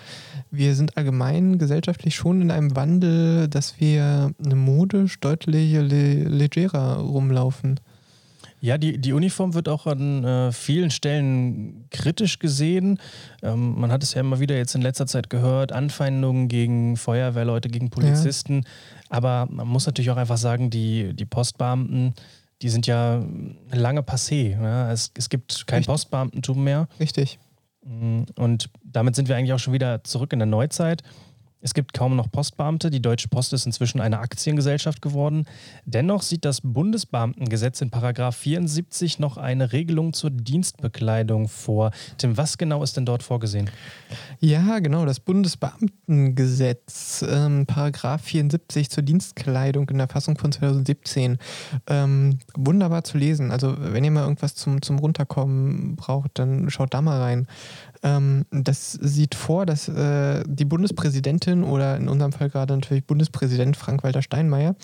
Wir 0.51 0.75
sind 0.75 0.98
allgemein 0.98 1.57
gesellschaftlich 1.57 2.15
schon 2.15 2.42
in 2.42 2.51
einem 2.51 2.75
Wandel, 2.75 3.48
dass 3.48 3.80
wir 3.80 4.31
modisch 4.39 5.19
deutlich 5.19 5.74
le 5.74 6.24
legerer 6.24 6.97
rumlaufen. 6.97 7.80
Ja, 8.59 8.78
die, 8.78 8.97
die 8.97 9.14
Uniform 9.14 9.54
wird 9.54 9.69
auch 9.69 9.85
an 9.85 10.23
äh, 10.23 10.52
vielen 10.52 10.90
Stellen 10.90 11.85
kritisch 11.92 12.40
gesehen. 12.40 12.99
Ähm, 13.44 13.80
man 13.80 13.92
hat 13.92 14.02
es 14.02 14.16
ja 14.16 14.21
immer 14.21 14.40
wieder 14.40 14.57
jetzt 14.57 14.73
in 14.73 14.81
letzter 14.81 15.06
Zeit 15.06 15.30
gehört, 15.30 15.71
Anfeindungen 15.71 16.47
gegen 16.47 16.97
Feuerwehrleute, 16.97 17.69
gegen 17.69 17.90
Polizisten. 17.90 18.64
Ja. 18.64 18.69
Aber 19.09 19.47
man 19.49 19.68
muss 19.68 19.85
natürlich 19.85 20.09
auch 20.09 20.18
einfach 20.18 20.37
sagen, 20.37 20.69
die, 20.71 21.14
die 21.14 21.26
Postbeamten, 21.26 22.16
die 22.64 22.69
sind 22.69 22.87
ja 22.87 23.23
lange 23.71 24.02
passé. 24.02 24.59
Ja? 24.59 24.92
Es, 24.92 25.11
es 25.16 25.30
gibt 25.30 25.68
kein 25.68 25.78
Richtig. 25.78 25.94
Postbeamtentum 25.94 26.64
mehr. 26.64 26.87
Richtig. 26.99 27.37
Mm, 27.85 28.23
und 28.35 28.69
damit 28.83 29.16
sind 29.16 29.30
wir 29.30 29.35
eigentlich 29.35 29.54
auch 29.54 29.59
schon 29.59 29.73
wieder 29.73 30.04
zurück 30.04 30.33
in 30.33 30.40
der 30.40 30.47
Neuzeit. 30.47 31.04
Es 31.61 31.73
gibt 31.73 31.94
kaum 31.94 32.16
noch 32.16 32.31
Postbeamte. 32.31 32.92
Die 32.92 33.02
Deutsche 33.02 33.30
Post 33.30 33.54
ist 33.54 33.66
inzwischen 33.66 33.99
eine 33.99 34.19
Aktiengesellschaft 34.19 35.02
geworden. 35.02 35.47
Dennoch 35.85 36.21
sieht 36.21 36.45
das 36.45 36.61
Bundesbeamtengesetz 36.61 37.81
in 37.81 37.90
Paragraph 37.90 38.35
74 38.35 39.18
noch 39.19 39.37
eine 39.37 39.73
Regelung 39.73 40.14
zur 40.14 40.30
Dienstbekleidung 40.30 41.47
vor. 41.47 41.90
Tim, 42.18 42.37
was 42.37 42.59
genau 42.59 42.83
ist 42.83 42.95
denn 42.95 43.06
dort 43.06 43.23
vorgesehen? 43.23 43.71
Ja, 44.40 44.78
genau, 44.80 45.06
das 45.06 45.19
Bundesbeamtengesetz, 45.19 47.26
ähm, 47.28 47.66
Paragraph 47.66 48.21
74 48.21 48.92
zur 48.92 49.02
Dienstkleidung 49.04 49.90
in 49.90 49.97
der 49.97 50.07
Fassung 50.07 50.37
von 50.37 50.52
2017. 50.52 51.40
Ähm, 51.87 52.37
wunderbar 52.56 53.04
zu 53.04 53.18
lesen. 53.18 53.49
Also, 53.52 53.76
wenn 53.80 54.04
ihr 54.04 54.11
mal 54.11 54.21
irgendwas 54.23 54.54
zum, 54.54 54.83
zum 54.83 54.99
Runterkommen 54.99 55.95
braucht, 55.95 56.37
dann 56.40 56.69
schaut 56.69 56.94
da 56.94 57.02
mal 57.02 57.19
rein. 57.19 57.47
Ähm, 58.04 58.45
das 58.51 58.94
sieht 58.94 59.35
vor, 59.35 59.66
dass 59.66 59.87
äh, 59.87 60.44
die 60.47 60.66
Bundespräsidentin 60.66 61.63
oder 61.63 61.97
in 61.97 62.09
unserem 62.09 62.31
Fall 62.31 62.49
gerade 62.49 62.73
natürlich 62.73 63.06
Bundespräsident 63.06 63.77
Frank-Walter 63.77 64.21
Steinmeier 64.21 64.75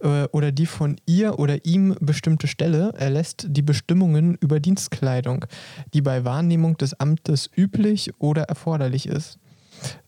äh, 0.00 0.24
oder 0.32 0.52
die 0.52 0.66
von 0.66 0.96
ihr 1.06 1.38
oder 1.38 1.64
ihm 1.64 1.96
bestimmte 2.00 2.46
Stelle 2.46 2.92
erlässt 2.96 3.46
die 3.48 3.62
Bestimmungen 3.62 4.36
über 4.36 4.60
Dienstkleidung, 4.60 5.46
die 5.92 6.02
bei 6.02 6.24
Wahrnehmung 6.24 6.76
des 6.76 6.98
Amtes 6.98 7.50
üblich 7.56 8.12
oder 8.18 8.44
erforderlich 8.44 9.06
ist. 9.06 9.38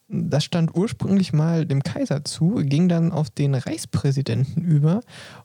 Das 0.08 0.44
stand 0.44 0.76
ursprünglich 0.76 1.32
mal 1.32 1.66
dem 1.66 1.82
Kaiser 1.82 2.24
zu, 2.24 2.62
ging 2.62 2.88
dann 2.88 3.10
auf 3.10 3.28
den 3.28 3.56
Reichspräsidenten 3.56 4.62
über 4.62 5.00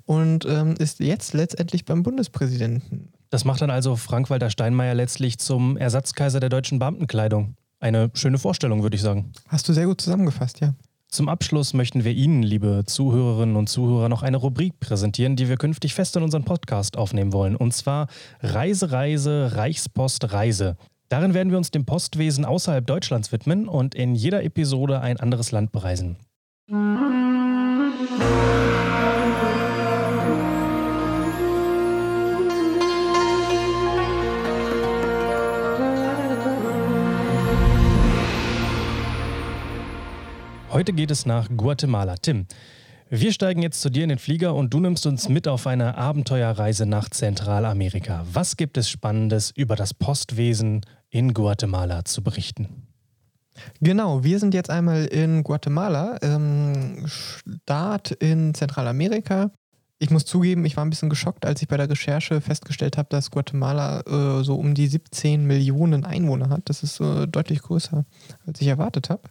und 0.06 0.46
ähm, 0.46 0.76
ist 0.78 1.00
jetzt 1.00 1.34
letztendlich 1.34 1.84
beim 1.86 2.04
Bundespräsidenten. 2.04 3.12
Das 3.32 3.46
macht 3.46 3.62
dann 3.62 3.70
also 3.70 3.96
Frank-Walter 3.96 4.50
Steinmeier 4.50 4.94
letztlich 4.94 5.40
zum 5.40 5.78
Ersatzkaiser 5.78 6.42
der 6.42 6.50
deutschen 6.50 6.80
Beamtenkleidung. 6.80 7.56
Eine 7.80 8.12
schöne 8.14 8.38
Vorstellung, 8.38 8.84
würde 8.84 8.96
ich 8.96 9.02
sagen. 9.02 9.32
Hast 9.48 9.68
du 9.70 9.74
sehr 9.74 9.86
gut 9.86 10.02
zusammengefasst, 10.02 10.60
ja. 10.60 10.76
Zum 11.08 11.30
Abschluss 11.30 11.74
möchten 11.74 12.04
wir 12.04 12.12
Ihnen, 12.12 12.44
liebe 12.44 12.84
Zuhörerinnen 12.86 13.56
und 13.56 13.68
Zuhörer, 13.68 14.10
noch 14.10 14.22
eine 14.22 14.36
Rubrik 14.36 14.80
präsentieren, 14.82 15.38
die 15.38 15.48
wir 15.48 15.56
künftig 15.56 15.94
fest 15.94 16.16
in 16.18 16.24
unseren 16.24 16.44
Podcast 16.44 16.98
aufnehmen 16.98 17.32
wollen. 17.32 17.56
Und 17.56 17.74
zwar 17.74 18.08
Reise, 18.42 18.92
Reise, 18.92 19.52
Reichspost, 19.56 20.34
Reise. 20.34 20.76
Darin 21.08 21.34
werden 21.34 21.52
wir 21.52 21.58
uns 21.58 21.72
dem 21.72 21.86
Postwesen 21.86 22.44
außerhalb 22.44 22.86
Deutschlands 22.86 23.32
widmen 23.32 23.70
und 23.70 23.96
in 23.96 24.14
jeder 24.14 24.44
Episode 24.44 25.00
ein 25.00 25.20
anderes 25.20 25.52
Land 25.52 25.72
bereisen. 25.72 26.18
Heute 40.72 40.94
geht 40.94 41.12
es 41.12 41.26
nach 41.26 41.50
Guatemala. 41.50 42.16
Tim, 42.16 42.46
wir 43.10 43.34
steigen 43.34 43.62
jetzt 43.62 43.82
zu 43.82 43.90
dir 43.90 44.04
in 44.04 44.10
den 44.10 44.20
Flieger 44.20 44.56
und 44.56 44.74
du 44.74 44.80
nimmst 44.80 45.06
uns 45.06 45.28
mit 45.28 45.46
auf 45.50 45.68
eine 45.68 45.98
Abenteuerreise 45.98 46.86
nach 46.86 47.10
Zentralamerika. 47.10 48.26
Was 48.32 48.56
gibt 48.56 48.78
es 48.78 48.90
Spannendes 48.90 49.52
über 49.52 49.76
das 49.76 49.94
Postwesen 49.94 50.80
in 51.10 51.34
Guatemala 51.34 52.06
zu 52.06 52.24
berichten? 52.24 52.88
Genau, 53.82 54.24
wir 54.24 54.40
sind 54.40 54.54
jetzt 54.54 54.70
einmal 54.70 55.08
in 55.08 55.44
Guatemala, 55.44 56.18
ähm, 56.22 57.06
Start 57.06 58.12
in 58.12 58.54
Zentralamerika. 58.54 59.52
Ich 60.00 60.10
muss 60.10 60.24
zugeben, 60.24 60.64
ich 60.64 60.78
war 60.78 60.86
ein 60.86 60.90
bisschen 60.90 61.10
geschockt, 61.10 61.46
als 61.46 61.62
ich 61.62 61.68
bei 61.68 61.76
der 61.76 61.90
Recherche 61.90 62.40
festgestellt 62.40 62.98
habe, 62.98 63.10
dass 63.10 63.30
Guatemala 63.30 64.04
äh, 64.08 64.44
so 64.46 64.56
um 64.56 64.74
die 64.74 64.88
17 64.88 65.46
Millionen 65.46 66.06
Einwohner 66.06 66.50
hat. 66.50 66.62
Das 66.70 66.82
ist 66.82 67.02
äh, 67.02 67.28
deutlich 67.28 67.62
größer, 67.62 68.06
als 68.48 68.62
ich 68.62 68.68
erwartet 68.68 69.10
habe. 69.10 69.24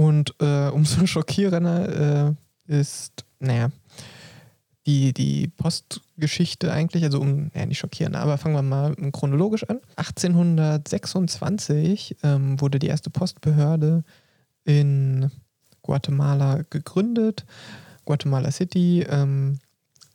Und 0.00 0.34
äh, 0.40 0.70
umso 0.70 1.06
schockierender 1.06 2.34
äh, 2.68 2.80
ist, 2.80 3.26
naja, 3.38 3.70
die, 4.86 5.12
die 5.12 5.48
Postgeschichte 5.48 6.72
eigentlich, 6.72 7.04
also 7.04 7.20
um, 7.20 7.50
naja, 7.52 7.66
nicht 7.66 7.80
schockierend, 7.80 8.16
aber 8.16 8.38
fangen 8.38 8.54
wir 8.54 8.62
mal 8.62 8.96
chronologisch 9.12 9.68
an. 9.68 9.80
1826 9.96 12.16
ähm, 12.22 12.58
wurde 12.62 12.78
die 12.78 12.86
erste 12.86 13.10
Postbehörde 13.10 14.02
in 14.64 15.30
Guatemala 15.82 16.62
gegründet, 16.70 17.44
Guatemala 18.06 18.50
City. 18.52 19.02
Ähm, 19.02 19.58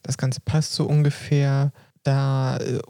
das 0.02 0.18
Ganze 0.18 0.40
passt 0.40 0.72
so 0.72 0.84
ungefähr 0.84 1.70
da 2.02 2.56
äh, 2.56 2.80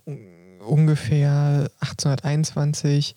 ungefähr 0.66 1.70
1821 1.80 3.14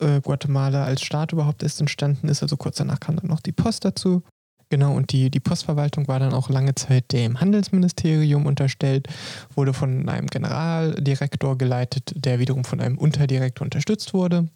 äh, 0.00 0.20
Guatemala 0.20 0.84
als 0.84 1.02
Staat 1.02 1.32
überhaupt 1.32 1.62
erst 1.62 1.80
entstanden 1.80 2.28
ist. 2.28 2.42
Also 2.42 2.56
kurz 2.56 2.76
danach 2.76 3.00
kam 3.00 3.16
dann 3.16 3.28
noch 3.28 3.40
die 3.40 3.52
Post 3.52 3.84
dazu. 3.84 4.22
Genau, 4.68 4.94
und 4.96 5.12
die, 5.12 5.30
die 5.30 5.38
Postverwaltung 5.38 6.08
war 6.08 6.18
dann 6.18 6.32
auch 6.32 6.48
lange 6.48 6.74
Zeit 6.74 7.12
dem 7.12 7.40
Handelsministerium 7.40 8.46
unterstellt, 8.46 9.06
wurde 9.54 9.72
von 9.72 10.08
einem 10.08 10.26
Generaldirektor 10.26 11.56
geleitet, 11.56 12.12
der 12.16 12.40
wiederum 12.40 12.64
von 12.64 12.80
einem 12.80 12.98
Unterdirektor 12.98 13.64
unterstützt 13.64 14.12
wurde. 14.12 14.48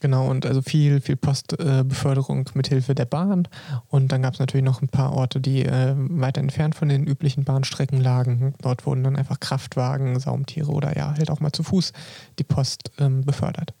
Genau, 0.00 0.28
und 0.28 0.44
also 0.44 0.60
viel, 0.60 1.00
viel 1.00 1.16
Postbeförderung 1.16 2.46
äh, 2.48 2.50
mit 2.54 2.66
Hilfe 2.66 2.94
der 2.94 3.04
Bahn. 3.04 3.48
Und 3.88 4.10
dann 4.10 4.22
gab 4.22 4.34
es 4.34 4.40
natürlich 4.40 4.64
noch 4.64 4.82
ein 4.82 4.88
paar 4.88 5.12
Orte, 5.12 5.40
die 5.40 5.64
äh, 5.64 5.94
weiter 5.96 6.40
entfernt 6.40 6.74
von 6.74 6.88
den 6.88 7.06
üblichen 7.06 7.44
Bahnstrecken 7.44 8.00
lagen. 8.00 8.54
Dort 8.60 8.84
wurden 8.84 9.04
dann 9.04 9.16
einfach 9.16 9.38
Kraftwagen, 9.38 10.18
Saumtiere 10.18 10.72
oder 10.72 10.96
ja, 10.96 11.14
halt 11.16 11.30
auch 11.30 11.40
mal 11.40 11.52
zu 11.52 11.62
Fuß 11.62 11.92
die 12.38 12.44
Post 12.44 12.90
ähm, 12.98 13.22
befördert. 13.24 13.72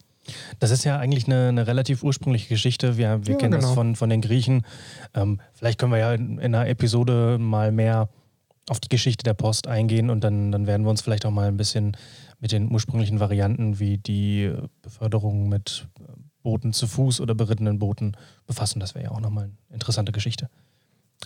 Das 0.58 0.70
ist 0.70 0.84
ja 0.84 0.98
eigentlich 0.98 1.26
eine, 1.26 1.48
eine 1.48 1.66
relativ 1.66 2.02
ursprüngliche 2.02 2.48
Geschichte. 2.48 2.96
Wir, 2.96 3.26
wir 3.26 3.34
ja, 3.34 3.38
kennen 3.38 3.52
genau. 3.52 3.66
das 3.66 3.74
von, 3.74 3.96
von 3.96 4.10
den 4.10 4.20
Griechen. 4.20 4.64
Ähm, 5.14 5.40
vielleicht 5.52 5.78
können 5.78 5.92
wir 5.92 5.98
ja 5.98 6.14
in, 6.14 6.38
in, 6.38 6.54
einer 6.54 6.66
Episode 6.68 7.38
mal 7.38 7.72
mehr 7.72 8.08
auf 8.68 8.80
die 8.80 8.88
Geschichte 8.88 9.24
der 9.24 9.34
Post 9.34 9.66
eingehen 9.66 10.08
und 10.10 10.24
dann, 10.24 10.50
dann 10.50 10.66
werden 10.66 10.84
wir 10.84 10.90
uns 10.90 11.02
vielleicht 11.02 11.26
auch 11.26 11.30
mal 11.30 11.48
ein 11.48 11.56
bisschen 11.56 11.96
mit 12.40 12.52
den 12.52 12.70
ursprünglichen 12.70 13.20
Varianten 13.20 13.78
wie 13.78 13.98
die 13.98 14.50
Beförderung 14.82 15.48
mit 15.48 15.86
Booten 16.42 16.72
zu 16.72 16.86
Fuß 16.86 17.20
oder 17.20 17.34
berittenen 17.34 17.78
Booten 17.78 18.16
befassen. 18.46 18.80
Das 18.80 18.94
wäre 18.94 19.04
ja 19.04 19.10
auch 19.10 19.20
nochmal 19.20 19.44
eine 19.44 19.54
interessante 19.70 20.12
Geschichte. 20.12 20.48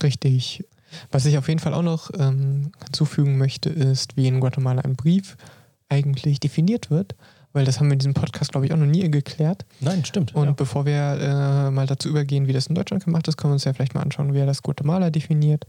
Richtig. 0.03 0.65
Was 1.11 1.27
ich 1.27 1.39
auf 1.39 1.49
jeden 1.49 1.61
Fall 1.61 1.75
auch 1.75 1.83
noch 1.83 2.11
ähm, 2.19 2.73
hinzufügen 2.85 3.37
möchte, 3.37 3.69
ist, 3.69 4.17
wie 4.17 4.27
in 4.27 4.41
Guatemala 4.41 4.83
ein 4.83 4.97
Brief 4.97 5.37
eigentlich 5.89 6.41
definiert 6.41 6.91
wird 6.91 7.15
weil 7.53 7.65
das 7.65 7.79
haben 7.79 7.89
wir 7.89 7.95
in 7.95 7.99
diesem 7.99 8.15
Podcast, 8.15 8.53
glaube 8.53 8.67
ich, 8.67 8.73
auch 8.73 8.77
noch 8.77 8.87
nie 8.87 9.11
geklärt. 9.11 9.65
Nein, 9.81 10.05
stimmt. 10.05 10.35
Und 10.35 10.47
ja. 10.47 10.53
bevor 10.53 10.85
wir 10.85 10.95
äh, 10.95 11.71
mal 11.71 11.87
dazu 11.87 12.09
übergehen, 12.09 12.47
wie 12.47 12.53
das 12.53 12.67
in 12.67 12.75
Deutschland 12.75 13.05
gemacht 13.05 13.27
ist, 13.29 13.37
können 13.37 13.53
wir 13.53 13.55
uns 13.55 13.65
ja 13.65 13.73
vielleicht 13.73 13.95
mal 13.95 14.03
anschauen, 14.03 14.35
wie 14.35 14.39
er 14.39 14.47
das 14.47 14.63
Guatemala 14.63 15.11
definiert. 15.11 15.67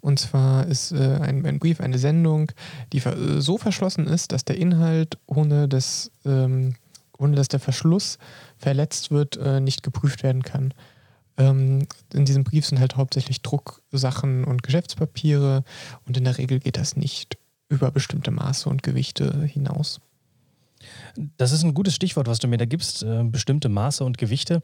Und 0.00 0.18
zwar 0.20 0.66
ist 0.66 0.92
äh, 0.92 1.18
ein, 1.20 1.44
ein, 1.44 1.58
Brief 1.58 1.80
eine 1.80 1.98
Sendung, 1.98 2.52
die 2.92 2.98
äh, 2.98 3.40
so 3.40 3.58
verschlossen 3.58 4.06
ist, 4.06 4.32
dass 4.32 4.44
der 4.44 4.56
Inhalt 4.56 5.18
ohne, 5.26 5.68
das, 5.68 6.10
ähm, 6.24 6.74
ohne 7.18 7.36
dass 7.36 7.48
der 7.48 7.60
Verschluss 7.60 8.18
verletzt 8.56 9.10
wird, 9.10 9.36
äh, 9.36 9.60
nicht 9.60 9.82
geprüft 9.82 10.22
werden 10.22 10.42
kann. 10.42 10.72
Ähm, 11.36 11.86
in 12.12 12.24
diesem 12.24 12.44
Brief 12.44 12.66
sind 12.66 12.78
halt 12.78 12.96
hauptsächlich 12.96 13.42
Drucksachen 13.42 14.44
und 14.44 14.62
Geschäftspapiere 14.62 15.64
und 16.06 16.16
in 16.16 16.24
der 16.24 16.38
Regel 16.38 16.60
geht 16.60 16.76
das 16.76 16.96
nicht 16.96 17.38
über 17.68 17.90
bestimmte 17.90 18.30
Maße 18.30 18.68
und 18.68 18.82
Gewichte 18.82 19.44
hinaus. 19.44 20.00
Das 21.36 21.52
ist 21.52 21.62
ein 21.62 21.74
gutes 21.74 21.94
Stichwort, 21.94 22.26
was 22.26 22.38
du 22.38 22.48
mir 22.48 22.58
da 22.58 22.64
gibst, 22.64 23.02
äh, 23.02 23.22
bestimmte 23.24 23.68
Maße 23.68 24.04
und 24.04 24.18
Gewichte. 24.18 24.62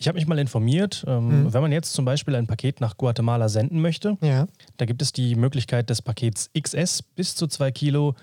Ich 0.00 0.06
habe 0.06 0.16
mich 0.16 0.26
mal 0.26 0.38
informiert, 0.38 1.04
ähm, 1.08 1.44
mhm. 1.44 1.52
wenn 1.52 1.62
man 1.62 1.72
jetzt 1.72 1.92
zum 1.92 2.04
Beispiel 2.04 2.36
ein 2.36 2.46
Paket 2.46 2.80
nach 2.80 2.96
Guatemala 2.96 3.48
senden 3.48 3.80
möchte, 3.80 4.16
ja. 4.20 4.46
da 4.76 4.84
gibt 4.84 5.02
es 5.02 5.12
die 5.12 5.34
Möglichkeit 5.34 5.90
des 5.90 6.02
Pakets 6.02 6.50
XS 6.58 7.02
bis 7.02 7.34
zu 7.34 7.48
2 7.48 7.72
Kilo, 7.72 8.14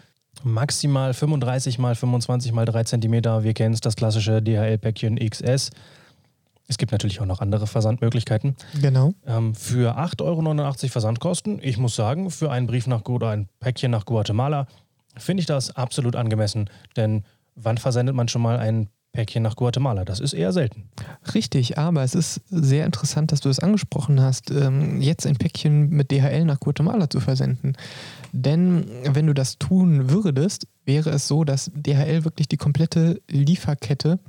maximal 0.44 1.14
35 1.14 1.78
mal 1.78 1.96
25 1.96 2.54
mal 2.54 2.66
3 2.66 2.84
Zentimeter. 2.86 3.44
Wir 3.44 3.54
kennen 3.54 3.74
es, 3.74 3.82
das 3.82 3.96
klassische 3.96 4.42
DHL-Päckchen 4.42 5.18
XS. 5.18 5.72
Es 6.68 6.78
gibt 6.78 6.92
natürlich 6.92 7.22
auch 7.22 7.26
noch 7.26 7.42
andere 7.42 7.68
Versandmöglichkeiten. 7.68 8.56
Genau. 8.82 9.14
Ähm, 9.28 9.54
für 9.54 9.98
8,89 9.98 10.22
Euro 10.24 10.74
Versandkosten, 10.90 11.60
ich 11.62 11.78
muss 11.78 11.96
sagen, 11.96 12.32
für 12.32 12.52
einen 12.52 12.68
Brief 12.68 12.88
nach 12.88 13.04
oder 13.06 13.30
ein 13.30 13.48
Päckchen 13.60 13.92
nach 13.92 14.06
Guatemala 14.06 14.68
finde 15.18 15.42
ich 15.42 15.48
das 15.48 15.76
absolut 15.76 16.16
angemessen. 16.16 16.70
Denn 16.96 17.24
wann 17.56 17.78
versendet 17.78 18.16
man 18.16 18.28
schon 18.28 18.42
mal 18.42 18.58
ein 18.58 18.90
Päckchen 19.14 19.44
nach 19.44 19.56
Guatemala? 19.56 20.06
Das 20.06 20.20
ist 20.20 20.34
eher 20.34 20.52
selten. 20.52 20.90
Richtig, 21.34 21.78
aber 21.78 22.04
es 22.04 22.16
ist 22.16 22.42
sehr 22.50 22.86
interessant, 22.86 23.32
dass 23.32 23.42
du 23.42 23.50
es 23.50 23.60
angesprochen 23.60 24.22
hast, 24.22 24.52
ähm, 24.52 25.02
jetzt 25.02 25.26
ein 25.26 25.38
Päckchen 25.38 25.90
mit 25.90 26.12
DHL 26.12 26.46
nach 26.46 26.60
Guatemala 26.60 27.10
zu 27.10 27.20
versenden. 27.20 27.74
Denn 28.32 28.86
wenn 29.06 29.28
du 29.28 29.34
das 29.34 29.58
tun 29.58 30.10
würdest, 30.10 30.68
wäre 30.86 31.10
es 31.10 31.28
so, 31.28 31.44
dass 31.44 31.72
DHL 31.74 32.26
wirklich 32.26 32.48
die 32.48 32.58
komplette 32.58 33.22
Lieferkette 33.30 34.20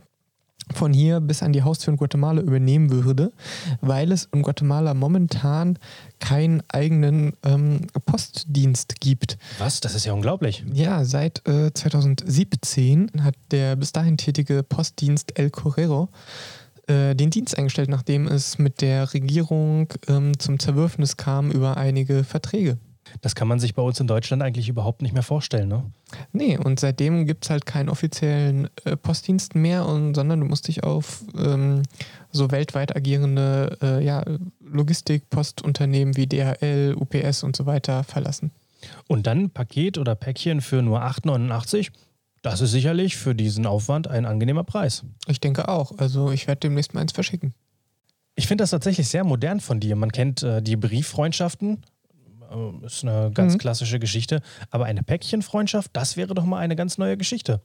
von 0.74 0.92
hier 0.92 1.20
bis 1.20 1.42
an 1.42 1.52
die 1.52 1.62
Haustür 1.62 1.92
in 1.92 1.96
Guatemala 1.96 2.42
übernehmen 2.42 2.90
würde, 2.90 3.32
weil 3.80 4.10
es 4.12 4.28
in 4.32 4.42
Guatemala 4.42 4.94
momentan 4.94 5.78
keinen 6.18 6.62
eigenen 6.68 7.34
ähm, 7.44 7.86
Postdienst 8.04 9.00
gibt. 9.00 9.38
Was? 9.58 9.80
Das 9.80 9.94
ist 9.94 10.06
ja 10.06 10.12
unglaublich. 10.12 10.64
Ja, 10.72 11.04
seit 11.04 11.46
äh, 11.48 11.72
2017 11.72 13.12
hat 13.22 13.36
der 13.50 13.76
bis 13.76 13.92
dahin 13.92 14.16
tätige 14.16 14.62
Postdienst 14.62 15.38
El 15.38 15.50
Correro 15.50 16.08
äh, 16.88 17.14
den 17.14 17.30
Dienst 17.30 17.56
eingestellt, 17.56 17.88
nachdem 17.88 18.26
es 18.26 18.58
mit 18.58 18.80
der 18.80 19.12
Regierung 19.12 19.92
ähm, 20.08 20.38
zum 20.38 20.58
Zerwürfnis 20.58 21.16
kam 21.16 21.50
über 21.50 21.76
einige 21.76 22.24
Verträge. 22.24 22.78
Das 23.20 23.34
kann 23.34 23.48
man 23.48 23.58
sich 23.58 23.74
bei 23.74 23.82
uns 23.82 24.00
in 24.00 24.06
Deutschland 24.06 24.42
eigentlich 24.42 24.68
überhaupt 24.68 25.02
nicht 25.02 25.12
mehr 25.12 25.22
vorstellen, 25.22 25.68
ne? 25.68 25.84
Nee, 26.32 26.58
und 26.58 26.80
seitdem 26.80 27.26
gibt 27.26 27.44
es 27.44 27.50
halt 27.50 27.66
keinen 27.66 27.88
offiziellen 27.88 28.68
äh, 28.84 28.96
Postdienst 28.96 29.54
mehr, 29.54 29.86
und, 29.86 30.14
sondern 30.14 30.40
du 30.40 30.46
musst 30.46 30.68
dich 30.68 30.84
auf 30.84 31.22
ähm, 31.36 31.82
so 32.30 32.50
weltweit 32.50 32.94
agierende 32.94 33.78
äh, 33.82 34.04
ja, 34.04 34.24
Logistik-Postunternehmen 34.60 36.16
wie 36.16 36.26
DHL, 36.26 36.94
UPS 36.98 37.42
und 37.42 37.56
so 37.56 37.66
weiter 37.66 38.04
verlassen. 38.04 38.50
Und 39.08 39.26
dann 39.26 39.50
Paket 39.50 39.98
oder 39.98 40.14
Päckchen 40.14 40.60
für 40.60 40.82
nur 40.82 41.02
8,89? 41.02 41.90
Das 42.42 42.60
ist 42.60 42.70
sicherlich 42.70 43.16
für 43.16 43.34
diesen 43.34 43.66
Aufwand 43.66 44.08
ein 44.08 44.24
angenehmer 44.24 44.62
Preis. 44.62 45.02
Ich 45.26 45.40
denke 45.40 45.68
auch. 45.68 45.98
Also 45.98 46.30
ich 46.30 46.46
werde 46.46 46.60
demnächst 46.60 46.94
mal 46.94 47.00
eins 47.00 47.12
verschicken. 47.12 47.54
Ich 48.36 48.46
finde 48.46 48.62
das 48.62 48.70
tatsächlich 48.70 49.08
sehr 49.08 49.24
modern 49.24 49.60
von 49.60 49.80
dir. 49.80 49.96
Man 49.96 50.12
kennt 50.12 50.42
äh, 50.42 50.62
die 50.62 50.76
Brieffreundschaften 50.76 51.82
ist 52.84 53.04
eine 53.04 53.30
ganz 53.32 53.54
mhm. 53.54 53.58
klassische 53.58 53.98
Geschichte. 53.98 54.40
Aber 54.70 54.84
eine 54.86 55.02
Päckchenfreundschaft, 55.02 55.90
das 55.92 56.16
wäre 56.16 56.34
doch 56.34 56.44
mal 56.44 56.58
eine 56.58 56.76
ganz 56.76 56.98
neue 56.98 57.16
Geschichte. 57.16 57.60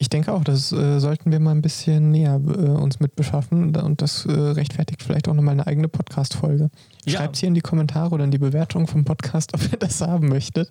Ich 0.00 0.08
denke 0.08 0.32
auch, 0.32 0.44
das 0.44 0.70
äh, 0.70 1.00
sollten 1.00 1.32
wir 1.32 1.40
mal 1.40 1.50
ein 1.50 1.62
bisschen 1.62 2.12
näher 2.12 2.34
äh, 2.34 2.68
uns 2.68 3.00
mit 3.00 3.16
beschaffen 3.16 3.74
und 3.74 4.00
das 4.00 4.24
äh, 4.26 4.30
rechtfertigt 4.30 5.02
vielleicht 5.02 5.26
auch 5.26 5.34
nochmal 5.34 5.54
eine 5.54 5.66
eigene 5.66 5.88
Podcast-Folge. 5.88 6.70
Ja. 7.04 7.12
Schreibt 7.18 7.36
hier 7.36 7.48
in 7.48 7.54
die 7.54 7.60
Kommentare 7.62 8.14
oder 8.14 8.22
in 8.22 8.30
die 8.30 8.38
Bewertung 8.38 8.86
vom 8.86 9.04
Podcast, 9.04 9.54
ob 9.54 9.72
ihr 9.72 9.78
das 9.78 10.00
haben 10.00 10.28
möchtet. 10.28 10.70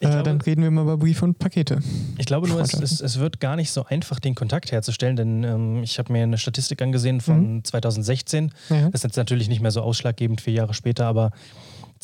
Äh, 0.00 0.06
glaube, 0.06 0.22
dann 0.22 0.40
reden 0.40 0.62
wir 0.62 0.70
mal 0.70 0.82
über 0.82 0.96
Briefe 0.96 1.24
und 1.26 1.38
Pakete. 1.38 1.80
Ich 2.16 2.24
glaube 2.24 2.48
nur, 2.48 2.60
es, 2.60 2.72
es, 2.72 3.00
es, 3.00 3.18
wird 3.18 3.40
gar 3.40 3.56
nicht 3.56 3.70
so 3.70 3.84
einfach, 3.84 4.20
den 4.20 4.34
Kontakt 4.34 4.72
herzustellen, 4.72 5.16
denn 5.16 5.44
ähm, 5.44 5.82
ich 5.82 5.98
habe 5.98 6.12
mir 6.12 6.22
eine 6.22 6.38
Statistik 6.38 6.80
angesehen 6.82 7.20
von 7.20 7.56
mhm. 7.56 7.64
2016. 7.64 8.52
Ja. 8.70 8.88
Das 8.90 9.00
ist 9.00 9.04
jetzt 9.04 9.16
natürlich 9.16 9.48
nicht 9.48 9.60
mehr 9.60 9.70
so 9.70 9.82
ausschlaggebend 9.82 10.40
vier 10.40 10.54
Jahre 10.54 10.74
später, 10.74 11.06
aber 11.06 11.30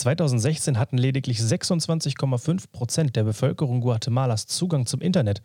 2016 0.01 0.79
hatten 0.79 0.99
lediglich 0.99 1.39
26,5 1.39 2.65
Prozent 2.73 3.17
der 3.17 3.25
Bevölkerung 3.25 3.81
Guatemalas 3.81 4.47
Zugang 4.47 4.87
zum 4.87 5.01
Internet. 5.01 5.43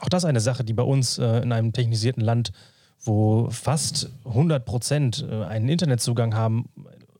Auch 0.00 0.08
das 0.08 0.24
eine 0.24 0.40
Sache, 0.40 0.64
die 0.64 0.72
bei 0.72 0.82
uns 0.82 1.18
äh, 1.18 1.38
in 1.40 1.52
einem 1.52 1.72
technisierten 1.72 2.22
Land, 2.22 2.52
wo 3.00 3.48
fast 3.50 4.10
100 4.24 4.64
Prozent 4.64 5.26
äh, 5.28 5.44
einen 5.44 5.68
Internetzugang 5.68 6.34
haben, 6.34 6.68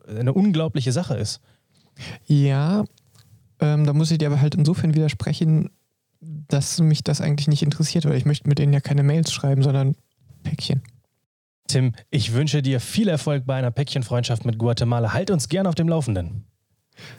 eine 0.08 0.32
unglaubliche 0.32 0.92
Sache 0.92 1.14
ist. 1.16 1.40
Ja, 2.26 2.84
ähm, 3.60 3.86
da 3.86 3.92
muss 3.92 4.10
ich 4.10 4.18
dir 4.18 4.28
aber 4.28 4.40
halt 4.40 4.54
insofern 4.54 4.94
widersprechen, 4.94 5.70
dass 6.20 6.80
mich 6.80 7.02
das 7.04 7.20
eigentlich 7.20 7.48
nicht 7.48 7.62
interessiert, 7.62 8.04
weil 8.04 8.16
ich 8.16 8.24
möchte 8.24 8.48
mit 8.48 8.58
denen 8.58 8.72
ja 8.72 8.80
keine 8.80 9.02
Mails 9.02 9.32
schreiben, 9.32 9.62
sondern 9.62 9.96
Päckchen. 10.42 10.82
Tim, 11.68 11.92
ich 12.10 12.32
wünsche 12.32 12.62
dir 12.62 12.80
viel 12.80 13.08
Erfolg 13.08 13.46
bei 13.46 13.54
einer 13.54 13.70
Päckchenfreundschaft 13.70 14.44
mit 14.44 14.58
Guatemala. 14.58 15.12
Halt 15.12 15.30
uns 15.30 15.48
gern 15.48 15.66
auf 15.66 15.74
dem 15.74 15.88
Laufenden. 15.88 16.44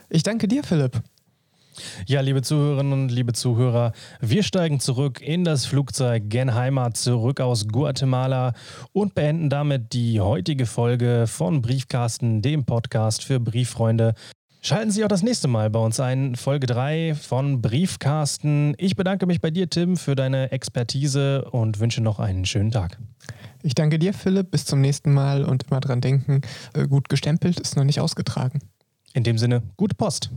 Ich 0.08 0.22
danke 0.22 0.48
dir, 0.48 0.62
Philipp. 0.62 1.02
Ja, 2.06 2.20
liebe 2.20 2.42
Zuhörerinnen 2.42 2.92
und 2.92 3.08
liebe 3.08 3.32
Zuhörer, 3.32 3.92
wir 4.20 4.42
steigen 4.42 4.78
zurück 4.78 5.20
in 5.20 5.44
das 5.44 5.66
Flugzeug 5.66 6.24
gen 6.28 6.54
Heimat, 6.54 6.96
zurück 6.96 7.40
aus 7.40 7.66
Guatemala 7.66 8.52
und 8.92 9.14
beenden 9.14 9.50
damit 9.50 9.92
die 9.92 10.20
heutige 10.20 10.66
Folge 10.66 11.26
von 11.26 11.62
Briefkasten, 11.62 12.42
dem 12.42 12.64
Podcast 12.64 13.24
für 13.24 13.40
Brieffreunde. 13.40 14.14
Schalten 14.62 14.90
Sie 14.90 15.04
auch 15.04 15.08
das 15.08 15.22
nächste 15.22 15.46
Mal 15.46 15.68
bei 15.68 15.78
uns 15.78 16.00
ein, 16.00 16.36
Folge 16.36 16.66
3 16.66 17.14
von 17.14 17.60
Briefkasten. 17.60 18.74
Ich 18.78 18.96
bedanke 18.96 19.26
mich 19.26 19.42
bei 19.42 19.50
dir, 19.50 19.68
Tim, 19.68 19.96
für 19.96 20.14
deine 20.14 20.52
Expertise 20.52 21.44
und 21.50 21.80
wünsche 21.80 22.00
noch 22.00 22.18
einen 22.18 22.46
schönen 22.46 22.70
Tag. 22.70 22.98
Ich 23.62 23.74
danke 23.74 23.98
dir, 23.98 24.14
Philipp. 24.14 24.50
Bis 24.50 24.64
zum 24.64 24.80
nächsten 24.80 25.12
Mal 25.12 25.44
und 25.44 25.64
immer 25.64 25.80
dran 25.80 26.00
denken, 26.00 26.40
äh, 26.72 26.86
gut 26.86 27.10
gestempelt 27.10 27.60
ist 27.60 27.76
noch 27.76 27.84
nicht 27.84 28.00
ausgetragen. 28.00 28.60
In 29.16 29.22
dem 29.22 29.38
Sinne, 29.38 29.62
gute 29.76 29.94
Post. 29.94 30.30